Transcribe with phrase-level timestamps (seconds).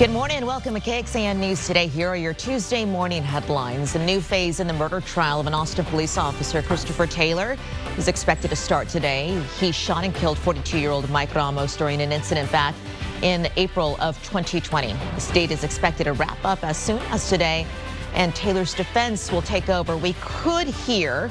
[0.00, 1.86] Good morning and welcome to KXAN News Today.
[1.86, 3.94] Here are your Tuesday morning headlines.
[3.96, 7.58] A new phase in the murder trial of an Austin police officer, Christopher Taylor,
[7.98, 9.38] is expected to start today.
[9.58, 12.74] He shot and killed 42-year-old Mike Ramos during an incident back
[13.20, 14.94] in April of 2020.
[14.94, 17.66] The state is expected to wrap up as soon as today,
[18.14, 19.96] and Taylor's defense will take over.
[19.96, 21.28] We could hear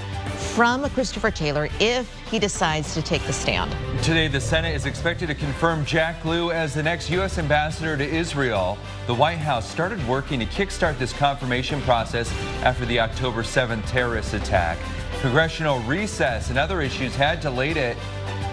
[0.54, 3.72] from Christopher Taylor if he decides to take the stand.
[4.04, 7.38] Today, the Senate is expected to confirm Jack Lew as the next U.S.
[7.38, 8.78] ambassador to Israel.
[9.08, 12.32] The White House started working to kickstart this confirmation process
[12.64, 14.78] after the October 7th terrorist attack.
[15.22, 17.98] Congressional recess and other issues had delayed it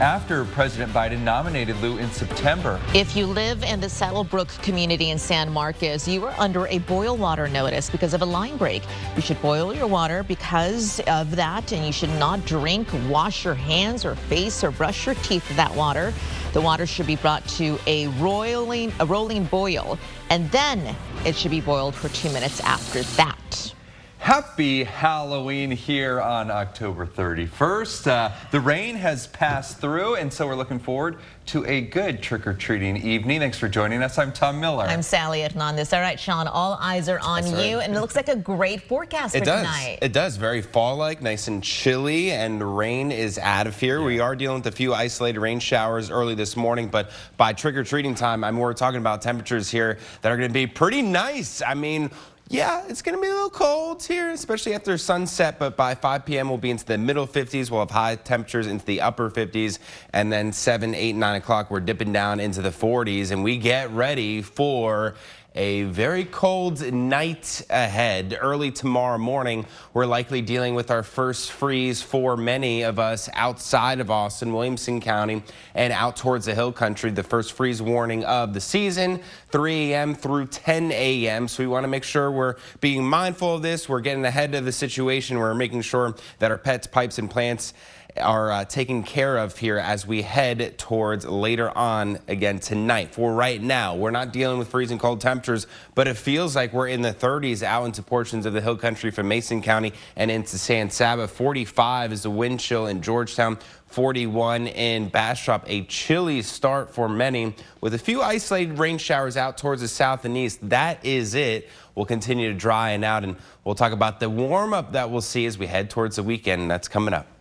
[0.01, 2.79] after President Biden nominated Lew in September.
[2.95, 7.17] If you live in the Saddlebrook community in San Marcos, you are under a boil
[7.17, 8.83] water notice because of a line break.
[9.15, 13.55] You should boil your water because of that, and you should not drink, wash your
[13.55, 16.13] hands or face or brush your teeth with that water.
[16.53, 21.51] The water should be brought to a rolling, a rolling boil, and then it should
[21.51, 23.75] be boiled for two minutes after that.
[24.19, 28.07] Happy Halloween here on October 31st.
[28.09, 32.97] Uh, the rain has passed through, and so we're looking forward to a good trick-or-treating
[32.97, 33.39] evening.
[33.39, 34.19] Thanks for joining us.
[34.19, 34.85] I'm Tom Miller.
[34.85, 35.93] I'm Sally Hernandez.
[35.93, 37.85] All right, Sean, all eyes are on That's you, right.
[37.85, 39.65] and it looks like a great forecast it for does.
[39.65, 39.99] tonight.
[40.03, 40.37] It does.
[40.37, 44.01] Very fall-like, nice and chilly, and the rain is out of here.
[44.01, 44.07] Yeah.
[44.07, 48.17] We are dealing with a few isolated rain showers early this morning, but by trick-or-treating
[48.17, 51.63] time, I mean, we're talking about temperatures here that are going to be pretty nice.
[51.63, 52.11] I mean,
[52.49, 56.25] yeah, it's going to be a little cold here, especially after sunset, but by 5
[56.25, 56.49] p.m.
[56.49, 57.71] we'll be into the middle 50s.
[57.71, 59.81] We'll have high temperatures into the upper 50s,
[60.13, 63.91] and then 7, 8, 9 o'clock, we're dipping down into the 40s, and we get
[63.91, 65.17] ready for
[65.57, 68.37] a very cold night ahead.
[68.39, 69.65] Early tomorrow morning,
[69.95, 75.01] we're likely dealing with our first freeze for many of us outside of Austin, Williamson
[75.01, 75.43] County,
[75.75, 77.11] and out towards the hill country.
[77.11, 80.15] The first freeze warning of the season, 3 a.m.
[80.15, 81.49] through 10 a.m.
[81.49, 83.89] So we want to make sure we're being mindful of this.
[83.89, 85.39] We're getting ahead of the situation.
[85.39, 87.73] We're making sure that our pets, pipes, and plants
[88.19, 93.15] are uh, taken care of here as we head towards later on again tonight.
[93.15, 96.89] For right now, we're not dealing with freezing cold temperatures, but it feels like we're
[96.89, 100.59] in the 30s out into portions of the hill country from Mason County and into
[100.59, 101.29] San Saba.
[101.29, 103.59] 45 is the wind chill in Georgetown.
[103.89, 105.65] 41 in Bastrop.
[105.69, 110.25] A chilly start for many with a few isolated rain showers out towards the south
[110.25, 110.59] and east.
[110.69, 111.69] That is it.
[111.95, 115.21] We'll continue to dry and out and we'll talk about the warm up that we'll
[115.21, 116.71] see as we head towards the weekend.
[116.71, 117.36] That's coming up.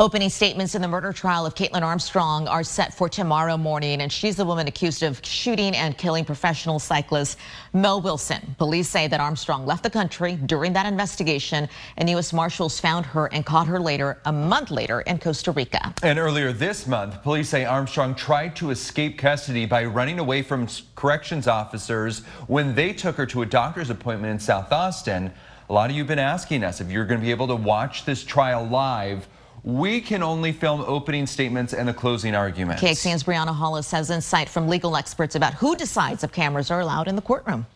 [0.00, 4.10] Opening statements in the murder trial of Kaitlin Armstrong are set for tomorrow morning, and
[4.10, 7.38] she's the woman accused of shooting and killing professional cyclist
[7.72, 8.54] Mo Wilson.
[8.58, 12.32] Police say that Armstrong left the country during that investigation, and U.S.
[12.32, 15.94] Marshals found her and caught her later, a month later, in Costa Rica.
[16.02, 20.66] And earlier this month, police say Armstrong tried to escape custody by running away from
[20.94, 25.32] corrections officers when they took her to a doctor's appointment in South Austin.
[25.68, 27.56] A lot of you have been asking us if you're going to be able to
[27.56, 29.28] watch this trial live
[29.64, 32.82] we can only film opening statements and the closing arguments.
[32.82, 37.08] KXAN's Brianna Hollis has insight from legal experts about who decides if cameras are allowed
[37.08, 37.66] in the courtroom.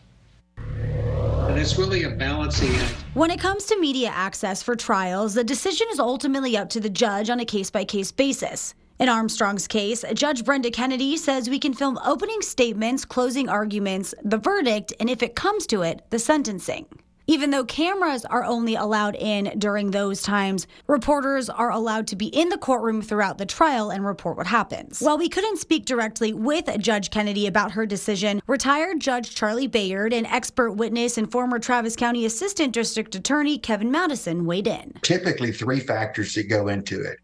[0.57, 2.93] And it's really a balancing act.
[3.13, 6.89] When it comes to media access for trials, the decision is ultimately up to the
[6.89, 8.73] judge on a case by case basis.
[8.99, 14.39] In Armstrong's case, Judge Brenda Kennedy says we can film opening statements, closing arguments, the
[14.39, 16.87] verdict, and if it comes to it, the sentencing.
[17.29, 22.27] Even though cameras are only allowed in during those times, reporters are allowed to be
[22.27, 25.01] in the courtroom throughout the trial and report what happens.
[25.01, 30.13] While we couldn't speak directly with Judge Kennedy about her decision, retired Judge Charlie Baird
[30.13, 34.93] an expert witness and former Travis County Assistant District Attorney Kevin Madison weighed in.
[35.01, 37.17] Typically, three factors that go into it.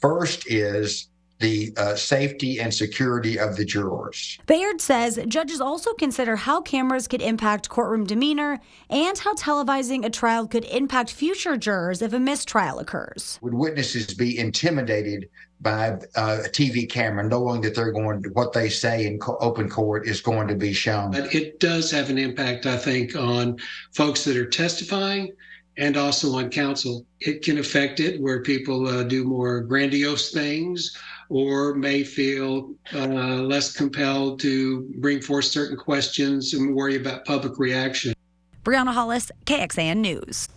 [0.00, 4.38] First is the uh, safety and security of the jurors.
[4.46, 10.10] Baird says judges also consider how cameras could impact courtroom demeanor and how televising a
[10.10, 13.38] trial could impact future jurors if a mistrial occurs.
[13.42, 15.28] Would witnesses be intimidated
[15.60, 19.38] by uh, a TV camera, knowing that they're going to, what they say in co-
[19.40, 21.10] open court is going to be shown?
[21.10, 23.58] But it does have an impact, I think, on
[23.92, 25.32] folks that are testifying
[25.76, 27.04] and also on counsel.
[27.20, 30.96] It can affect it where people uh, do more grandiose things
[31.34, 37.58] or may feel uh, less compelled to bring forth certain questions and worry about public
[37.58, 38.14] reaction.
[38.62, 40.48] Brianna Hollis, KXAN News.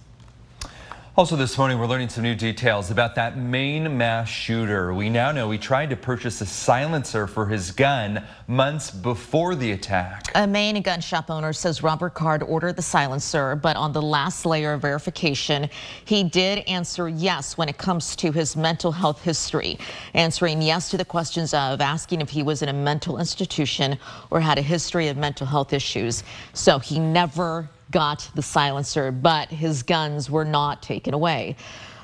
[1.17, 4.93] Also this morning, we're learning some new details about that Maine mass shooter.
[4.93, 9.71] We now know he tried to purchase a silencer for his gun months before the
[9.71, 10.27] attack.
[10.35, 14.45] A Maine gun shop owner says Robert Card ordered the silencer, but on the last
[14.45, 15.71] layer of verification,
[16.05, 19.79] he did answer yes when it comes to his mental health history,
[20.13, 23.97] answering yes to the questions of asking if he was in a mental institution
[24.29, 26.23] or had a history of mental health issues.
[26.53, 31.55] So he never got the silencer, but his guns were not taken away.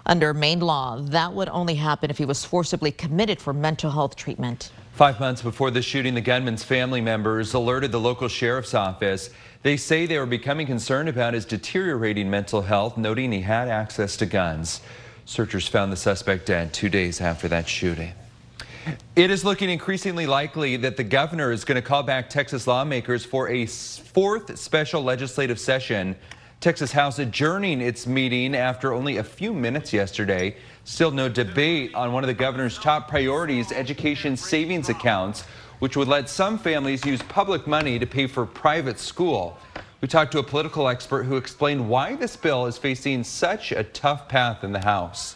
[0.05, 4.15] Under Maine law, that would only happen if he was forcibly committed for mental health
[4.15, 4.71] treatment.
[4.91, 9.29] Five months before the shooting, the gunman's family members alerted the local sheriff's office.
[9.63, 14.17] They say they were becoming concerned about his deteriorating mental health, noting he had access
[14.17, 14.81] to guns.
[15.25, 18.11] Searchers found the suspect dead two days after that shooting.
[19.15, 23.23] It is looking increasingly likely that the governor is going to call back Texas lawmakers
[23.23, 26.15] for a fourth special legislative session.
[26.59, 30.55] Texas House adjourning its meeting after only a few minutes yesterday.
[30.83, 35.43] Still no debate on one of the governor's top priorities, education savings accounts,
[35.79, 39.57] which would let some families use public money to pay for private school.
[40.01, 43.83] We talked to a political expert who explained why this bill is facing such a
[43.83, 45.35] tough path in the House.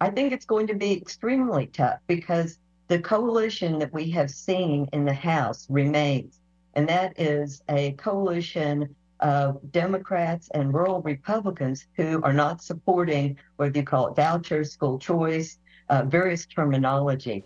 [0.00, 4.88] I think it's going to be extremely tough because the coalition that we have seen
[4.92, 6.40] in the House remains,
[6.74, 13.76] and that is a coalition of Democrats and rural Republicans who are not supporting whether
[13.76, 15.58] you call it vouchers, school choice,
[15.88, 17.42] uh, various terminology.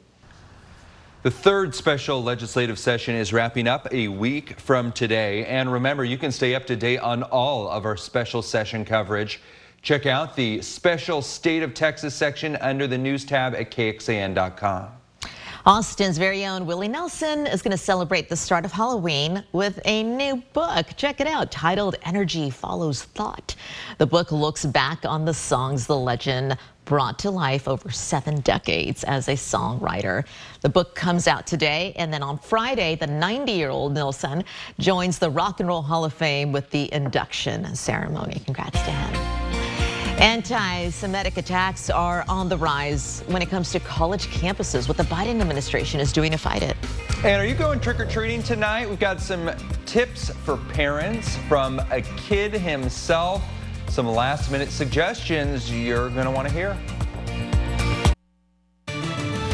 [1.22, 5.46] The third special legislative session is wrapping up a week from today.
[5.46, 9.40] And remember, you can stay up to date on all of our special session coverage
[9.82, 14.88] Check out the special State of Texas section under the news tab at kxan.com.
[15.64, 20.02] Austin's very own Willie Nelson is going to celebrate the start of Halloween with a
[20.02, 20.86] new book.
[20.96, 23.54] Check it out, titled Energy Follows Thought.
[23.98, 29.04] The book looks back on the songs the legend brought to life over seven decades
[29.04, 30.24] as a songwriter.
[30.62, 34.42] The book comes out today, and then on Friday, the 90-year-old Nelson
[34.80, 38.42] joins the Rock and Roll Hall of Fame with the induction ceremony.
[38.44, 39.31] Congrats to him.
[40.18, 44.86] Anti-Semitic attacks are on the rise when it comes to college campuses.
[44.86, 46.76] What the Biden administration is doing to fight it.
[47.24, 48.88] And are you going trick-or-treating tonight?
[48.88, 49.50] We've got some
[49.86, 53.42] tips for parents from a kid himself.
[53.88, 56.78] Some last-minute suggestions you're going to want to hear.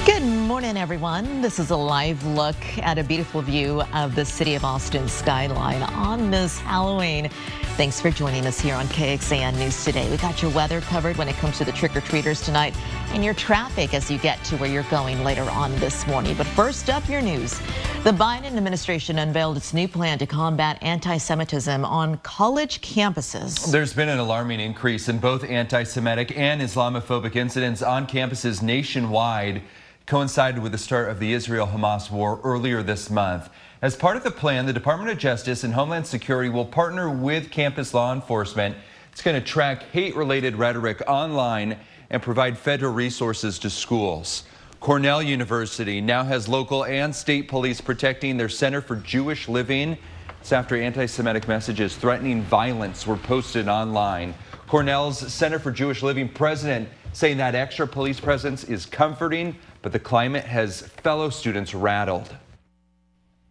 [0.04, 1.40] Good morning, everyone.
[1.40, 5.82] This is a live look at a beautiful view of the city of Austin skyline
[5.82, 7.30] on this Halloween.
[7.78, 10.10] Thanks for joining us here on KXAN News Today.
[10.10, 12.74] We got your weather covered when it comes to the trick-or-treaters tonight
[13.10, 16.34] and your traffic as you get to where you're going later on this morning.
[16.36, 17.60] But first up, your news.
[18.02, 23.70] The Biden administration unveiled its new plan to combat anti-Semitism on college campuses.
[23.70, 29.62] There's been an alarming increase in both anti-Semitic and Islamophobic incidents on campuses nationwide
[30.04, 33.48] coincided with the start of the Israel-Hamas war earlier this month.
[33.80, 37.52] As part of the plan, the Department of Justice and Homeland Security will partner with
[37.52, 38.74] campus law enforcement.
[39.12, 41.78] It's going to track hate-related rhetoric online
[42.10, 44.42] and provide federal resources to schools.
[44.80, 49.96] Cornell University now has local and state police protecting their Center for Jewish Living.
[50.40, 54.34] It's after anti-Semitic messages threatening violence were posted online.
[54.66, 60.00] Cornell's Center for Jewish Living president saying that extra police presence is comforting but the
[60.00, 62.34] climate has fellow students rattled.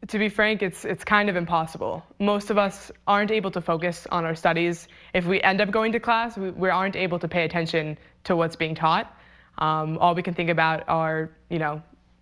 [0.09, 2.01] To be frank, it's, it's kind of impossible.
[2.17, 4.87] Most of us aren't able to focus on our studies.
[5.13, 8.35] If we end up going to class, we, we aren't able to pay attention to
[8.37, 9.13] what's being taught.
[9.57, 11.81] Um, all we can think about are, you know,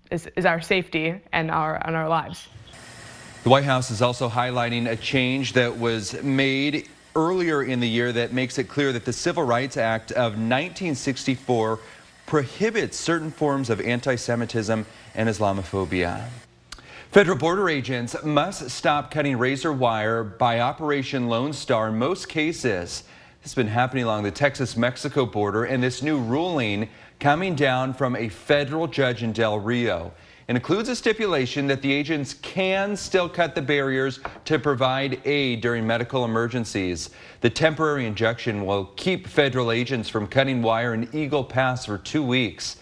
[0.10, 2.48] is, is our safety and our, and our lives.
[3.44, 8.12] The White House is also highlighting a change that was made earlier in the year
[8.12, 11.80] that makes it clear that the Civil Rights Act of 1964
[12.26, 16.26] prohibits certain forms of anti-Semitism and Islamophobia.
[17.16, 23.06] Federal border agents must stop cutting razor wire by Operation Lone Star in most cases.
[23.42, 26.90] This has been happening along the Texas-Mexico border, and this new ruling
[27.22, 30.12] coming down from a federal judge in Del Rio.
[30.50, 35.62] It includes a stipulation that the agents can still cut the barriers to provide aid
[35.62, 37.12] during medical emergencies.
[37.40, 42.24] The temporary injunction will keep federal agents from cutting wire in Eagle Pass for two
[42.24, 42.76] weeks.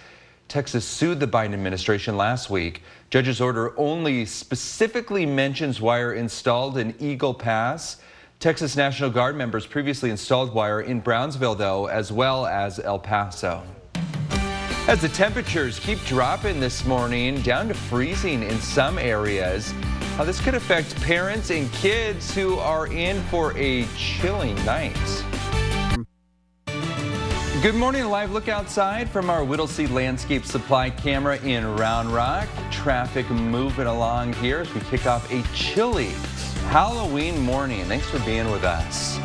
[0.47, 2.83] Texas sued the Biden administration last week.
[3.13, 7.97] Judge's order only specifically mentions wire installed in Eagle Pass.
[8.39, 13.61] Texas National Guard members previously installed wire in Brownsville, though, as well as El Paso.
[14.87, 19.75] As the temperatures keep dropping this morning, down to freezing in some areas,
[20.23, 24.97] this could affect parents and kids who are in for a chilling night.
[27.63, 32.49] Good morning, live look outside from our Whittlesey Landscape Supply camera in Round Rock.
[32.71, 36.09] Traffic moving along here as we kick off a chilly
[36.67, 37.85] Halloween morning.
[37.85, 39.17] Thanks for being with us.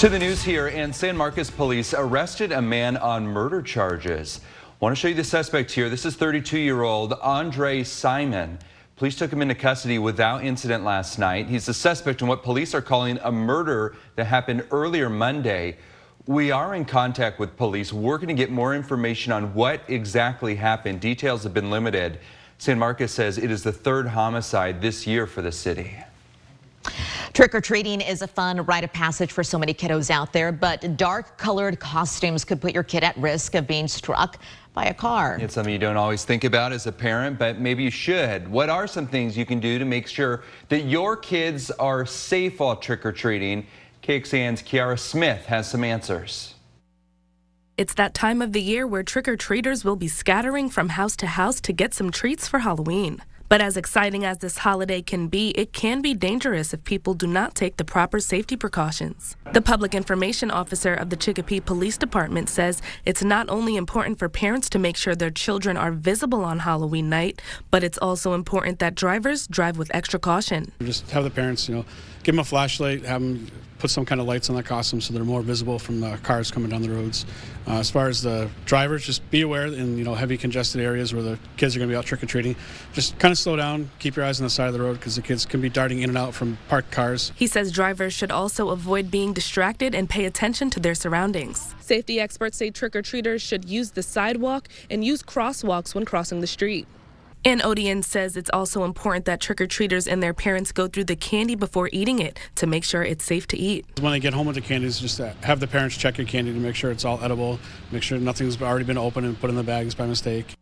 [0.00, 4.40] To the news here, and San Marcos police arrested a man on murder charges.
[4.42, 5.90] I Want to show you the suspect here.
[5.90, 8.58] This is 32-year-old Andre Simon.
[8.96, 11.46] Police took him into custody without incident last night.
[11.46, 15.76] He's the suspect in what police are calling a murder that happened earlier Monday.
[16.26, 21.00] We are in contact with police, working to get more information on what exactly happened.
[21.00, 22.20] Details have been limited.
[22.58, 25.96] San Marcos says it is the third homicide this year for the city.
[27.32, 30.52] Trick or treating is a fun rite of passage for so many kiddos out there,
[30.52, 34.38] but dark colored costumes could put your kid at risk of being struck
[34.74, 35.38] by a car.
[35.40, 38.46] It's something you don't always think about as a parent, but maybe you should.
[38.46, 42.60] What are some things you can do to make sure that your kids are safe
[42.60, 43.66] while trick or treating?
[44.02, 46.54] KXAN's Kiara Smith has some answers.
[47.78, 51.14] It's that time of the year where trick or treaters will be scattering from house
[51.16, 53.22] to house to get some treats for Halloween.
[53.48, 57.28] But as exciting as this holiday can be, it can be dangerous if people do
[57.28, 59.36] not take the proper safety precautions.
[59.52, 64.28] The public information officer of the Chicopee Police Department says it's not only important for
[64.28, 67.40] parents to make sure their children are visible on Halloween night,
[67.70, 70.72] but it's also important that drivers drive with extra caution.
[70.80, 71.84] Just have the parents, you know,
[72.24, 73.48] give them a flashlight, have them
[73.82, 76.52] put some kind of lights on their costume so they're more visible from the cars
[76.52, 77.26] coming down the roads.
[77.66, 81.12] Uh, as far as the drivers, just be aware in you know heavy congested areas
[81.12, 82.54] where the kids are going to be out trick or treating.
[82.92, 85.16] Just kind of slow down, keep your eyes on the side of the road because
[85.16, 87.32] the kids can be darting in and out from parked cars.
[87.34, 91.74] He says drivers should also avoid being distracted and pay attention to their surroundings.
[91.80, 96.40] Safety experts say trick or treaters should use the sidewalk and use crosswalks when crossing
[96.40, 96.86] the street.
[97.44, 101.04] And Odian says it's also important that trick or treaters and their parents go through
[101.04, 103.84] the candy before eating it to make sure it's safe to eat.
[104.00, 106.58] When they get home with the candies, just have the parents check your candy to
[106.58, 107.58] make sure it's all edible,
[107.90, 110.54] make sure nothing's already been opened and put in the bags by mistake.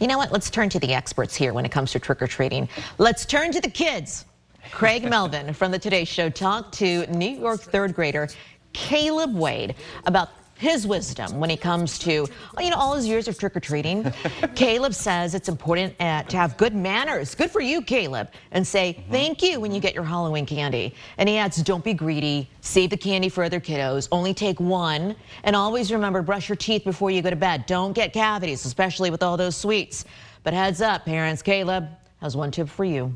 [0.00, 0.32] You know what?
[0.32, 2.68] Let's turn to the experts here when it comes to trick or treating.
[2.96, 4.24] Let's turn to the kids.
[4.70, 8.28] Craig Melvin from the Today Show talked to New York third grader
[8.72, 9.74] Caleb Wade
[10.06, 12.26] about his wisdom when it comes to,
[12.58, 14.12] you know, all his years of trick or treating.
[14.54, 17.34] Caleb says it's important uh, to have good manners.
[17.34, 18.28] Good for you, Caleb.
[18.50, 19.12] And say mm-hmm.
[19.12, 20.94] thank you when you get your Halloween candy.
[21.16, 22.50] And he adds, don't be greedy.
[22.60, 24.08] Save the candy for other kiddos.
[24.10, 25.14] Only take one.
[25.44, 27.66] And always remember, brush your teeth before you go to bed.
[27.66, 30.04] Don't get cavities, especially with all those sweets.
[30.42, 31.88] But heads up, parents, Caleb
[32.20, 33.14] has one tip for you.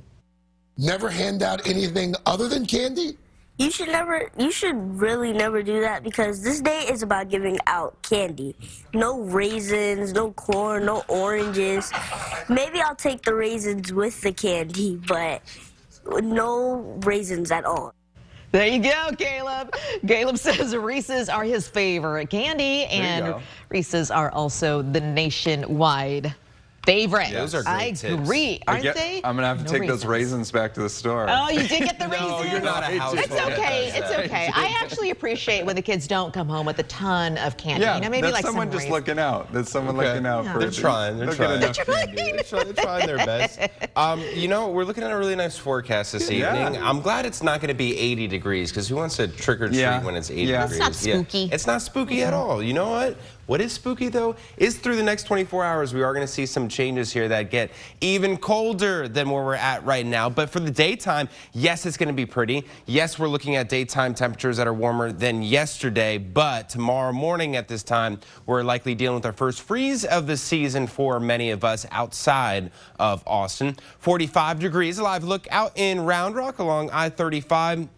[0.78, 3.16] Never hand out anything other than candy
[3.62, 7.58] you should never, you should really never do that because this day is about giving
[7.66, 8.56] out candy.
[8.92, 11.92] No raisins, no corn, no oranges.
[12.48, 15.42] Maybe I'll take the raisins with the candy, but
[16.04, 17.94] no raisins at all.
[18.50, 19.74] There you go, Caleb.
[20.06, 23.36] Caleb says Reese's are his favorite candy, and
[23.70, 26.34] Reese's are also the nationwide
[26.86, 27.28] favorite.
[27.30, 28.04] Yeah, those are great I tips.
[28.04, 29.20] agree, aren't get, they?
[29.24, 30.00] I'm gonna have to no take raisins.
[30.02, 31.26] those raisins back to the store.
[31.28, 32.30] Oh, you did get the raisins?
[32.30, 33.14] no, you're not a house.
[33.14, 33.92] It's okay.
[33.94, 34.50] It's okay.
[34.54, 37.82] I actually appreciate when the kids don't come home with a ton of candy.
[37.84, 38.92] Yeah, you know, maybe that's like someone some just raisins.
[39.08, 39.52] looking out.
[39.52, 40.08] That's someone Okay.
[40.08, 40.52] looking out Yeah.
[40.54, 41.16] for They're trying.
[41.18, 41.60] They're They'll trying.
[41.60, 42.14] They're trying.
[42.14, 43.60] They're, try- they're trying their best.
[43.94, 46.66] Um, you know, we're looking at a really nice forecast this Yeah.
[46.66, 46.82] evening.
[46.82, 49.68] I'm glad it's not going to be 80 degrees because who wants to trick or
[49.68, 50.02] treat Yeah.
[50.02, 50.62] when it's 80 Yeah.
[50.62, 50.78] degrees?
[50.78, 51.50] It's not spooky.
[51.52, 52.62] It's not spooky at all.
[52.62, 53.18] You know what?
[53.46, 56.46] What is spooky though is through the next 24 hours we are going to see
[56.46, 60.30] some changes here that get even colder than where we're at right now.
[60.30, 62.64] But for the daytime, yes, it's going to be pretty.
[62.86, 66.18] Yes, we're looking at daytime temperatures that are warmer than yesterday.
[66.18, 70.36] But tomorrow morning at this time, we're likely dealing with our first freeze of the
[70.36, 72.70] season for many of us outside
[73.00, 73.76] of Austin.
[73.98, 74.98] 45 degrees.
[74.98, 77.88] A live look out in Round Rock along I-35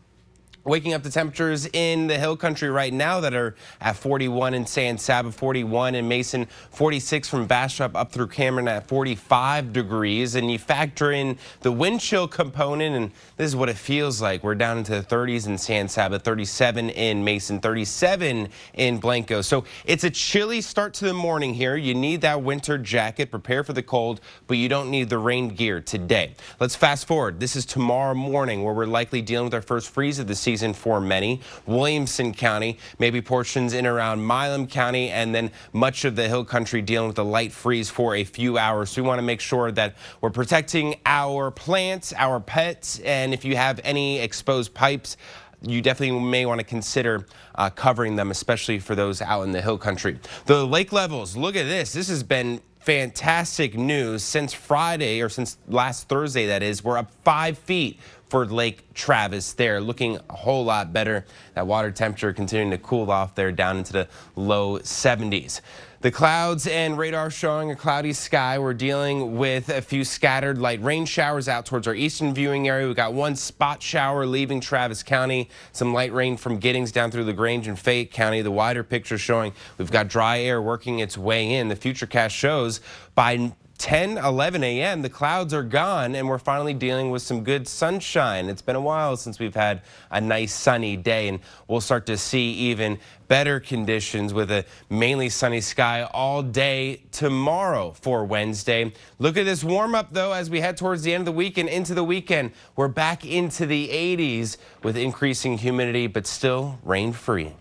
[0.64, 4.66] waking up the temperatures in the hill country right now that are at 41 in
[4.66, 10.34] San Saba, 41 in Mason, 46 from Bastrop up through Cameron at 45 degrees.
[10.34, 14.42] And you factor in the wind chill component, and this is what it feels like.
[14.42, 19.42] We're down into the 30s in San Saba, 37 in Mason, 37 in Blanco.
[19.42, 21.76] So it's a chilly start to the morning here.
[21.76, 25.48] You need that winter jacket, prepare for the cold, but you don't need the rain
[25.48, 26.34] gear today.
[26.58, 27.38] Let's fast forward.
[27.38, 30.53] This is tomorrow morning where we're likely dealing with our first freeze of the season
[30.74, 31.40] for many.
[31.66, 36.82] Williamson County, maybe portions in around Milam County, and then much of the hill country
[36.82, 38.90] dealing with a light freeze for a few hours.
[38.90, 43.44] So we want to make sure that we're protecting our plants, our pets, and if
[43.44, 45.16] you have any exposed pipes,
[45.62, 49.62] you definitely may want to consider uh, covering them, especially for those out in the
[49.62, 50.18] hill country.
[50.46, 51.92] The lake levels, look at this.
[51.92, 54.22] This has been fantastic news.
[54.22, 57.98] Since Friday, or since last Thursday, that is, we're up five feet
[58.34, 61.24] for Lake Travis there, looking a whole lot better.
[61.54, 65.60] That water temperature continuing to cool off there down into the low 70s.
[66.00, 68.58] The clouds and radar showing a cloudy sky.
[68.58, 72.88] We're dealing with a few scattered light rain showers out towards our eastern viewing area.
[72.88, 77.24] We've got one spot shower leaving Travis County, some light rain from Giddings down through
[77.24, 78.42] LaGrange and Fayette County.
[78.42, 81.68] The wider picture showing we've got dry air working its way in.
[81.68, 82.80] The future Futurecast shows
[83.14, 87.66] by 10, 11 a.m., the clouds are gone and we're finally dealing with some good
[87.66, 88.48] sunshine.
[88.48, 92.16] It's been a while since we've had a nice sunny day and we'll start to
[92.16, 98.92] see even better conditions with a mainly sunny sky all day tomorrow for Wednesday.
[99.18, 101.58] Look at this warm up though as we head towards the end of the week
[101.58, 102.52] and into the weekend.
[102.76, 107.54] We're back into the 80s with increasing humidity but still rain free.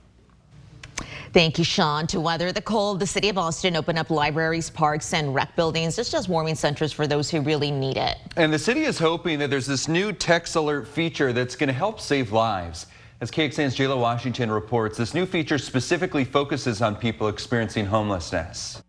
[1.34, 2.06] Thank you, Sean.
[2.08, 5.96] To weather the cold, the city of Austin opened up libraries, parks, and rec buildings
[5.96, 8.20] just as warming centers for those who really need it.
[8.38, 11.74] And the city is hoping that there's this new text alert feature that's going to
[11.74, 12.86] help save lives.
[13.20, 18.84] As KXAN's Jayla Washington reports, this new feature specifically focuses on people experiencing homelessness.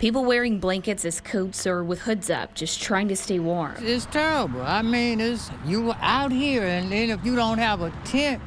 [0.00, 3.76] People wearing blankets as coats or with hoods up, just trying to stay warm.
[3.78, 4.62] It's terrible.
[4.62, 8.42] I mean, it's you out here, and then if you don't have a tent,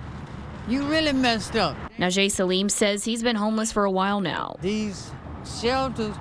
[0.69, 1.75] you really messed up.
[1.97, 4.55] Najee Salim says he's been homeless for a while now.
[4.61, 5.11] These
[5.61, 6.15] shelters,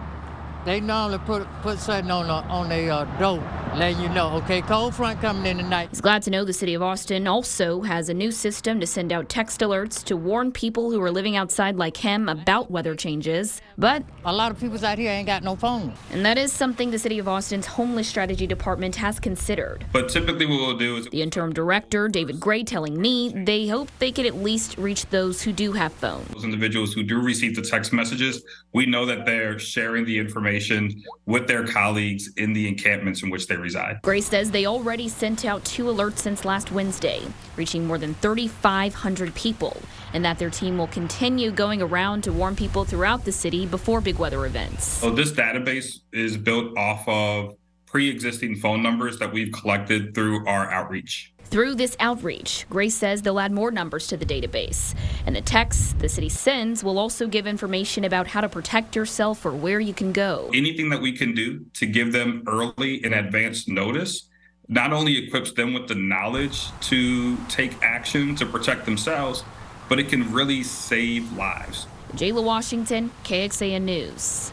[0.64, 3.38] they normally put put something on the, on their uh, door,
[3.76, 5.88] letting you know, okay, cold front coming in tonight.
[5.90, 9.12] He's glad to know the city of Austin also has a new system to send
[9.12, 13.60] out text alerts to warn people who are living outside like him about weather changes.
[13.76, 15.92] But a lot of people out here ain't got no phone.
[16.12, 19.84] And that is something the city of Austin's homeless strategy department has considered.
[19.92, 23.90] But typically what we'll do is the interim director, David Gray, telling me they hope
[23.98, 26.28] they could at least reach those who do have phones.
[26.28, 31.02] Those individuals who do receive the text messages, we know that they're sharing the information
[31.26, 34.00] with their colleagues in the encampments in which they reside.
[34.02, 37.22] Gray says they already sent out two alerts since last Wednesday,
[37.56, 39.76] reaching more than 3,500 people,
[40.12, 44.00] and that their team will continue going around to warn people throughout the city before
[44.00, 44.84] big weather events.
[44.84, 50.70] So this database is built off of pre-existing phone numbers that we've collected through our
[50.70, 51.32] outreach.
[51.50, 54.95] Through this outreach, Gray says they'll add more numbers to the database.
[55.25, 59.47] And the texts the city sends will also give information about how to protect yourself
[59.47, 60.50] or where you can go.
[60.52, 64.28] Anything that we can do to give them early and advance notice
[64.69, 69.43] not only equips them with the knowledge to take action to protect themselves,
[69.89, 71.87] but it can really save lives.
[72.13, 74.52] Jayla Washington, KXAN News.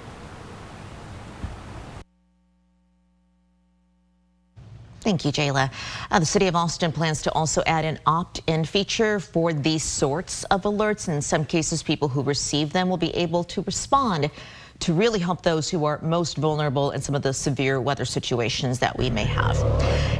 [5.05, 5.71] Thank you, Jayla.
[6.09, 10.45] Uh, the city of Austin plans to also add an opt-in feature for these sorts
[10.45, 11.07] of alerts.
[11.07, 14.31] In some cases, people who receive them will be able to respond
[14.79, 18.79] to really help those who are most vulnerable in some of the severe weather situations
[18.79, 19.55] that we may have.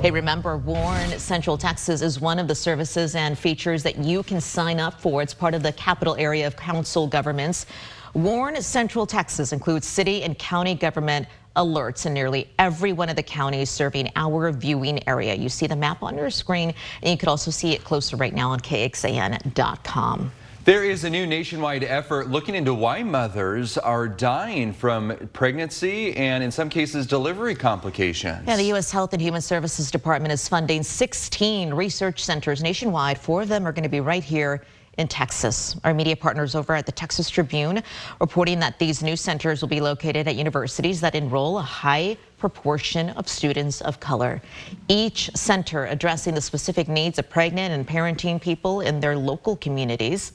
[0.04, 4.40] Hey, remember, Warn Central Texas is one of the services and features that you can
[4.40, 5.24] sign up for.
[5.24, 7.66] It's part of the capital area of council governments.
[8.14, 13.24] Warn Central Texas includes city and county government alerts in nearly every one of the
[13.24, 15.34] counties serving our viewing area.
[15.36, 18.34] You see the map on your screen, and you can also see it closer right
[18.34, 20.32] now on KXAN.com.
[20.66, 26.44] There is a new nationwide effort looking into why mothers are dying from pregnancy and
[26.44, 28.48] in some cases delivery complications.
[28.48, 28.90] Yeah, the U.S.
[28.90, 33.20] Health and Human Services Department is funding 16 research centers nationwide.
[33.20, 34.64] Four of them are going to be right here
[34.98, 35.76] in Texas.
[35.84, 37.82] Our media partners over at the Texas Tribune
[38.20, 43.10] reporting that these new centers will be located at universities that enroll a high proportion
[43.12, 44.42] of students of color.
[44.88, 50.34] Each center addressing the specific needs of pregnant and parenting people in their local communities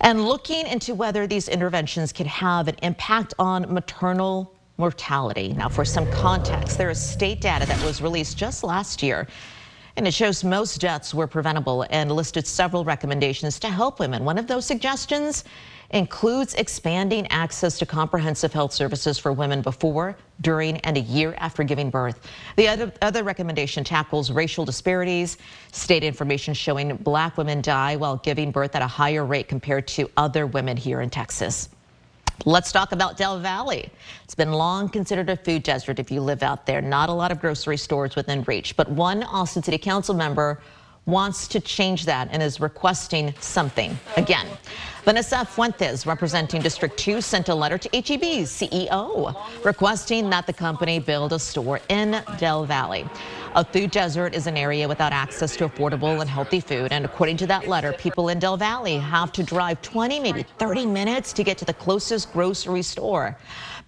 [0.00, 5.52] and looking into whether these interventions can have an impact on maternal mortality.
[5.54, 9.26] Now, for some context, there is state data that was released just last year
[9.98, 14.24] and it shows most deaths were preventable and listed several recommendations to help women.
[14.24, 15.42] One of those suggestions
[15.90, 21.64] includes expanding access to comprehensive health services for women before, during, and a year after
[21.64, 22.20] giving birth.
[22.54, 25.36] The other, other recommendation tackles racial disparities,
[25.72, 30.08] state information showing black women die while giving birth at a higher rate compared to
[30.16, 31.70] other women here in Texas.
[32.44, 33.90] Let's talk about Del Valle.
[34.22, 36.80] It's been long considered a food desert if you live out there.
[36.80, 40.60] Not a lot of grocery stores within reach, but one Austin City Council member
[41.08, 44.46] wants to change that and is requesting something again.
[45.04, 50.98] Vanessa Fuentes, representing District 2, sent a letter to HEB's CEO requesting that the company
[50.98, 53.10] build a store in Del Valle.
[53.54, 56.92] A food desert is an area without access to affordable and healthy food.
[56.92, 60.84] And according to that letter, people in Del Valle have to drive 20, maybe 30
[60.84, 63.38] minutes to get to the closest grocery store.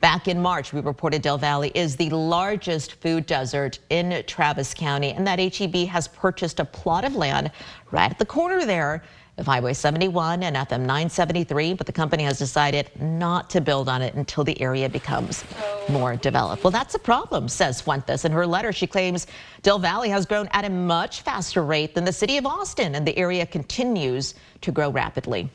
[0.00, 5.10] Back in March, we reported Del Valle is the largest food desert in Travis County
[5.10, 7.50] and that HEB has purchased a plot of land
[7.90, 9.02] right at the corner there
[9.40, 14.02] of Highway 71 and FM 973, but the company has decided not to build on
[14.02, 15.44] it until the area becomes
[15.88, 16.62] more developed.
[16.62, 18.24] Well, that's a problem, says Fuentes.
[18.24, 19.26] In her letter, she claims
[19.62, 23.06] Del Valle has grown at a much faster rate than the city of Austin, and
[23.06, 25.48] the area continues to grow rapidly.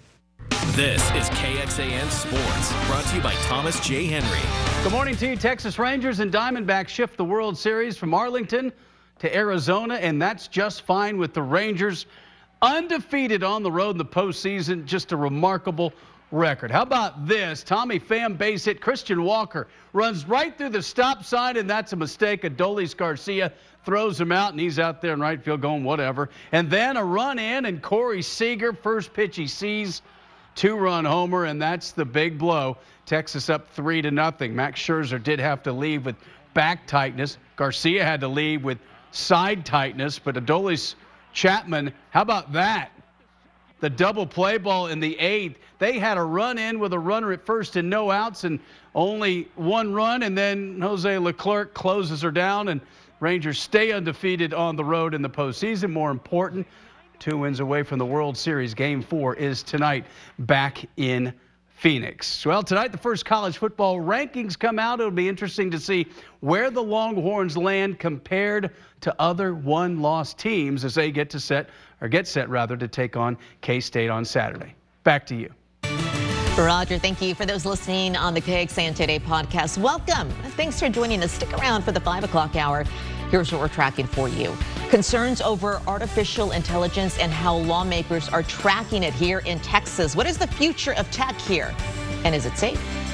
[0.73, 4.07] This is KXAN Sports, brought to you by Thomas J.
[4.07, 4.83] Henry.
[4.83, 5.35] Good morning to you.
[5.35, 8.73] Texas Rangers and Diamondbacks shift the World Series from Arlington
[9.19, 12.05] to Arizona, and that's just fine with the Rangers
[12.61, 14.85] undefeated on the road in the postseason.
[14.85, 15.93] Just a remarkable
[16.31, 16.71] record.
[16.71, 17.63] How about this?
[17.63, 18.81] Tommy Pham base hit.
[18.81, 22.41] Christian Walker runs right through the stop sign, and that's a mistake.
[22.41, 23.53] Adolis Garcia
[23.85, 26.29] throws him out, and he's out there in right field going whatever.
[26.51, 30.01] And then a run in, and Corey Seager, first pitch he sees,
[30.55, 32.77] two-run homer, and that's the big blow.
[33.05, 34.55] Texas up three to nothing.
[34.55, 36.15] Max Scherzer did have to leave with
[36.55, 37.37] back tightness.
[37.55, 38.79] Garcia had to leave with
[39.15, 40.95] side tightness, but Aroldis
[41.33, 42.91] Chapman, how about that?
[43.79, 45.59] The double play ball in the eighth.
[45.79, 48.59] They had a run in with a runner at first and no outs and
[48.93, 50.23] only one run.
[50.23, 52.81] And then Jose Leclerc closes her down and
[53.19, 55.91] Rangers stay undefeated on the road in the postseason.
[55.91, 56.67] More important,
[57.19, 58.73] two wins away from the World Series.
[58.73, 60.05] Game four is tonight
[60.39, 61.33] back in
[61.75, 62.45] Phoenix.
[62.45, 64.99] Well, tonight the first college football rankings come out.
[65.01, 66.07] It'll be interesting to see
[66.39, 71.69] where the Longhorns land compared to other one-loss teams as they get to set
[72.01, 74.73] or get set rather to take on K-State on Saturday.
[75.03, 75.53] Back to you.
[76.57, 79.77] Roger, thank you for those listening on the KXAN Today podcast.
[79.77, 80.29] Welcome.
[80.55, 81.33] Thanks for joining us.
[81.33, 82.85] Stick around for the 5 o'clock hour.
[83.29, 84.55] Here's what we're tracking for you.
[84.95, 90.15] Concerns over artificial intelligence and how lawmakers are tracking it here in Texas.
[90.15, 91.75] What is the future of tech here?
[92.23, 93.04] And is it safe?